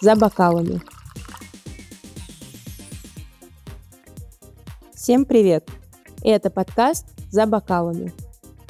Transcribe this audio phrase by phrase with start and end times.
[0.00, 0.80] За бокалами.
[4.94, 5.68] Всем привет!
[6.22, 8.12] Это подкаст «За бокалами».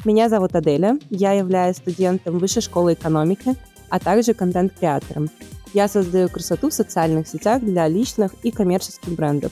[0.05, 3.55] Меня зовут Аделя, я являюсь студентом Высшей школы экономики,
[3.89, 5.29] а также контент-креатором.
[5.73, 9.51] Я создаю красоту в социальных сетях для личных и коммерческих брендов.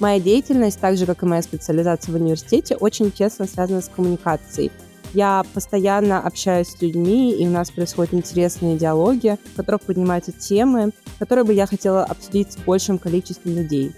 [0.00, 4.70] Моя деятельность, так же как и моя специализация в университете, очень тесно связана с коммуникацией.
[5.14, 10.90] Я постоянно общаюсь с людьми, и у нас происходят интересные диалоги, в которых поднимаются темы,
[11.20, 13.92] которые бы я хотела обсудить с большим количеством людей.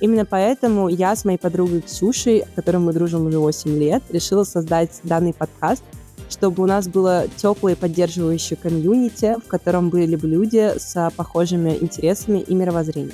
[0.00, 4.44] Именно поэтому я с моей подругой Ксюшей, с которой мы дружим уже 8 лет, решила
[4.44, 5.84] создать данный подкаст,
[6.30, 12.38] чтобы у нас было теплое поддерживающее комьюнити, в котором были бы люди с похожими интересами
[12.38, 13.12] и мировоззрением.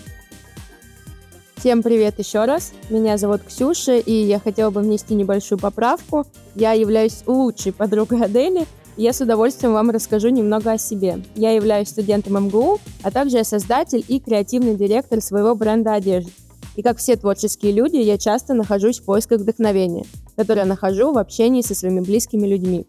[1.58, 2.72] Всем привет еще раз.
[2.88, 6.24] Меня зовут Ксюша, и я хотела бы внести небольшую поправку.
[6.54, 8.64] Я являюсь лучшей подругой Адели,
[8.96, 11.20] и я с удовольствием вам расскажу немного о себе.
[11.34, 16.30] Я являюсь студентом МГУ, а также я создатель и креативный директор своего бренда одежды.
[16.76, 20.04] И как все творческие люди, я часто нахожусь в поисках вдохновения,
[20.36, 22.86] которое нахожу в общении со своими близкими людьми.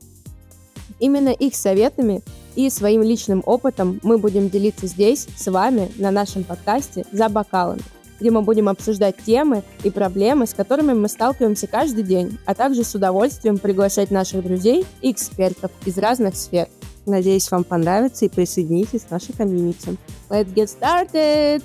[0.99, 2.21] Именно их советами
[2.55, 7.81] и своим личным опытом мы будем делиться здесь, с вами, на нашем подкасте «За бокалами»
[8.19, 12.83] где мы будем обсуждать темы и проблемы, с которыми мы сталкиваемся каждый день, а также
[12.83, 16.67] с удовольствием приглашать наших друзей и экспертов из разных сфер.
[17.05, 19.97] Надеюсь, вам понравится и присоединитесь к нашей комьюнити.
[20.29, 21.63] Let's get started!